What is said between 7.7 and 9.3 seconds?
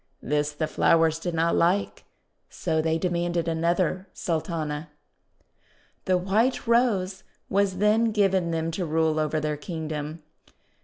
then given them to rule